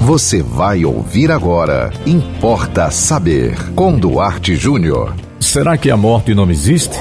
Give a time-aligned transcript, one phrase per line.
[0.00, 1.92] Você vai ouvir agora.
[2.06, 3.54] Importa saber.
[3.74, 5.14] Com Duarte Júnior.
[5.38, 6.98] Será que a morte não existe?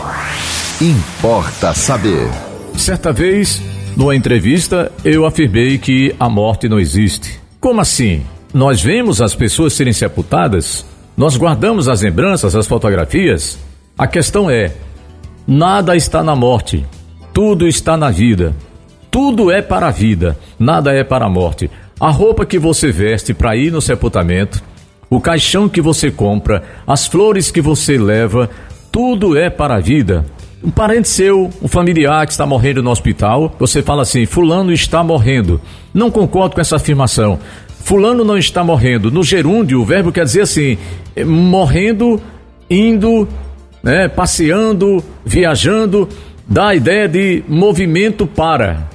[0.82, 2.28] Importa saber.
[2.76, 3.62] Certa vez,
[3.96, 7.40] numa entrevista, eu afirmei que a morte não existe.
[7.58, 8.22] Como assim?
[8.54, 10.86] Nós vemos as pessoas serem sepultadas?
[11.16, 13.58] Nós guardamos as lembranças, as fotografias?
[13.98, 14.74] A questão é:
[15.48, 16.86] nada está na morte,
[17.34, 18.54] tudo está na vida.
[19.10, 21.72] Tudo é para a vida, nada é para a morte.
[22.00, 24.64] A roupa que você veste para ir no sepultamento,
[25.10, 28.50] o caixão que você compra, as flores que você leva,
[28.90, 30.26] tudo é para a vida.
[30.64, 35.04] Um parente seu, um familiar que está morrendo no hospital, você fala assim: Fulano está
[35.04, 35.60] morrendo.
[35.94, 37.38] Não concordo com essa afirmação.
[37.68, 39.12] Fulano não está morrendo.
[39.12, 40.78] No gerúndio, o verbo quer dizer assim:
[41.18, 42.22] eh, morrendo,
[42.70, 43.28] indo,
[43.84, 46.08] né, passeando, viajando,
[46.48, 48.88] dá a ideia de movimento para.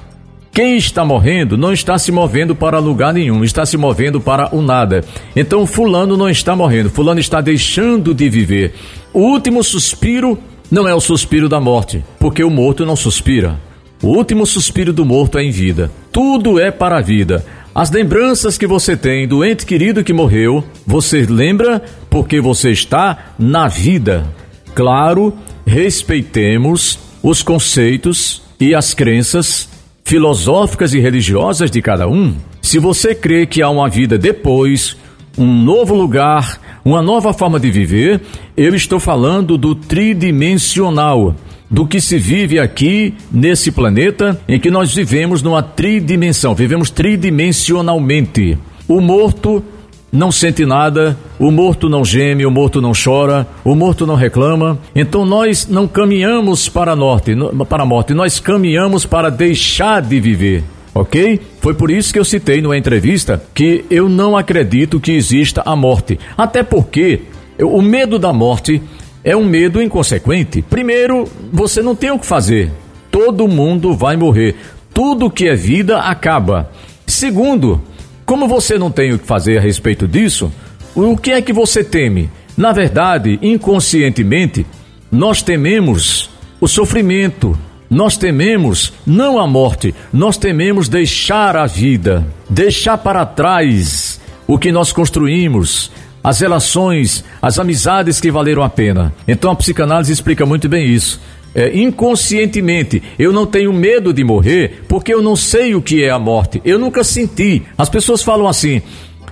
[0.55, 4.61] Quem está morrendo não está se movendo para lugar nenhum, está se movendo para o
[4.61, 5.03] nada.
[5.35, 8.73] Então, Fulano não está morrendo, Fulano está deixando de viver.
[9.11, 10.39] O último suspiro
[10.71, 13.59] não é o suspiro da morte, porque o morto não suspira.
[14.01, 15.91] O último suspiro do morto é em vida.
[16.09, 17.45] Tudo é para a vida.
[17.75, 23.33] As lembranças que você tem do ente querido que morreu, você lembra porque você está
[23.37, 24.25] na vida.
[24.73, 25.33] Claro,
[25.67, 29.74] respeitemos os conceitos e as crenças
[30.05, 34.95] filosóficas e religiosas de cada um, se você crê que há uma vida depois,
[35.35, 38.21] um novo lugar, uma nova forma de viver,
[38.55, 41.35] eu estou falando do tridimensional,
[41.69, 48.59] do que se vive aqui nesse planeta em que nós vivemos numa tridimensão, vivemos tridimensionalmente.
[48.87, 49.63] O morto
[50.11, 54.79] não sente nada, o morto não geme, o morto não chora, o morto não reclama.
[54.95, 57.35] Então nós não caminhamos para a, norte,
[57.67, 60.63] para a morte, nós caminhamos para deixar de viver.
[60.93, 61.41] Ok?
[61.59, 65.75] Foi por isso que eu citei numa entrevista que eu não acredito que exista a
[65.75, 66.17] morte.
[66.37, 67.23] Até porque
[67.59, 68.81] o medo da morte
[69.21, 70.61] é um medo inconsequente.
[70.61, 72.71] Primeiro, você não tem o que fazer.
[73.11, 74.55] Todo mundo vai morrer.
[74.93, 76.71] Tudo que é vida acaba.
[77.05, 77.81] Segundo,
[78.25, 80.51] como você não tem o que fazer a respeito disso,
[80.95, 82.29] o que é que você teme?
[82.57, 84.65] Na verdade, inconscientemente,
[85.11, 87.57] nós tememos o sofrimento,
[87.89, 94.71] nós tememos não a morte, nós tememos deixar a vida, deixar para trás o que
[94.71, 95.91] nós construímos,
[96.23, 99.13] as relações, as amizades que valeram a pena.
[99.27, 101.19] Então a psicanálise explica muito bem isso
[101.55, 103.01] é, inconscientemente.
[103.17, 106.61] Eu não tenho medo de morrer porque eu não sei o que é a morte.
[106.65, 107.63] Eu nunca senti.
[107.77, 108.81] As pessoas falam assim: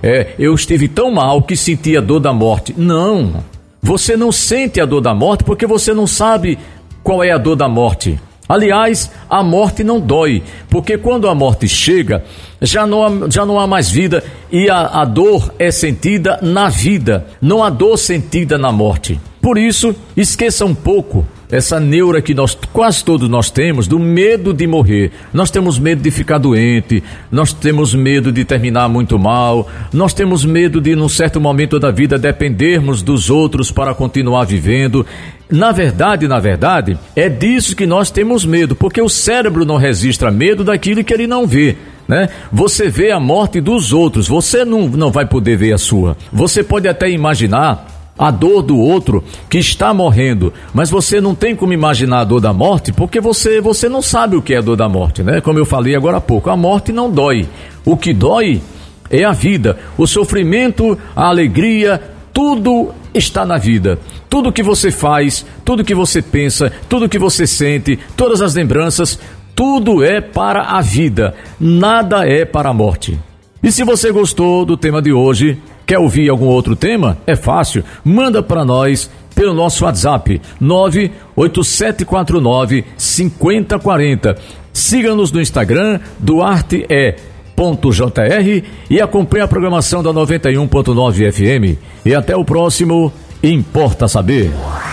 [0.02, 2.74] é, eu estive tão mal que senti a dor da morte.
[2.76, 3.44] Não.
[3.82, 6.58] Você não sente a dor da morte porque você não sabe
[7.02, 8.18] qual é a dor da morte.
[8.48, 12.24] Aliás, a morte não dói, porque quando a morte chega,
[12.60, 16.68] já não há, já não há mais vida e a, a dor é sentida na
[16.68, 19.18] vida, não há dor sentida na morte.
[19.44, 21.22] Por isso, esqueça um pouco
[21.52, 25.12] essa neura que nós quase todos nós temos do medo de morrer.
[25.34, 30.46] Nós temos medo de ficar doente, nós temos medo de terminar muito mal, nós temos
[30.46, 35.04] medo de num certo momento da vida dependermos dos outros para continuar vivendo.
[35.50, 40.30] Na verdade, na verdade, é disso que nós temos medo, porque o cérebro não registra
[40.30, 41.76] medo daquilo que ele não vê.
[42.08, 42.30] Né?
[42.50, 46.16] Você vê a morte dos outros, você não, não vai poder ver a sua.
[46.32, 51.54] Você pode até imaginar a dor do outro que está morrendo, mas você não tem
[51.56, 54.62] como imaginar a dor da morte porque você você não sabe o que é a
[54.62, 55.40] dor da morte, né?
[55.40, 57.48] Como eu falei agora há pouco, a morte não dói.
[57.84, 58.62] O que dói
[59.10, 62.00] é a vida, o sofrimento, a alegria,
[62.32, 63.98] tudo está na vida.
[64.28, 69.18] Tudo que você faz, tudo que você pensa, tudo que você sente, todas as lembranças,
[69.54, 73.18] tudo é para a vida, nada é para a morte.
[73.62, 77.18] E se você gostou do tema de hoje, Quer ouvir algum outro tema?
[77.26, 84.36] É fácil, manda para nós pelo nosso WhatsApp 98749 5040.
[84.72, 87.16] Siga-nos no Instagram, Duarte é
[87.56, 91.78] .jr e acompanhe a programação da 91.9 FM.
[92.04, 94.50] E até o próximo Importa Saber.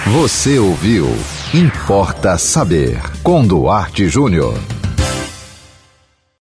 [0.07, 1.07] Você ouviu
[1.53, 4.53] Importa Saber com Duarte Júnior.